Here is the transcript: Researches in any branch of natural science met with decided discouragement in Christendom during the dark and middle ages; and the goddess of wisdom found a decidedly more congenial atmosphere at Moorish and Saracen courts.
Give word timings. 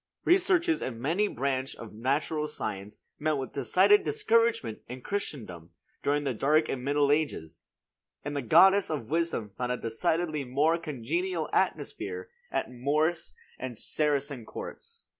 Researches 0.23 0.81
in 0.81 1.05
any 1.05 1.27
branch 1.27 1.75
of 1.75 1.93
natural 1.93 2.47
science 2.47 3.03
met 3.19 3.33
with 3.37 3.53
decided 3.53 4.03
discouragement 4.03 4.79
in 4.87 5.01
Christendom 5.01 5.73
during 6.01 6.23
the 6.23 6.33
dark 6.33 6.67
and 6.69 6.83
middle 6.83 7.11
ages; 7.11 7.61
and 8.25 8.35
the 8.35 8.41
goddess 8.41 8.89
of 8.89 9.11
wisdom 9.11 9.51
found 9.55 9.73
a 9.73 9.77
decidedly 9.77 10.43
more 10.43 10.79
congenial 10.79 11.51
atmosphere 11.53 12.31
at 12.51 12.71
Moorish 12.71 13.33
and 13.59 13.77
Saracen 13.77 14.43
courts. 14.43 15.05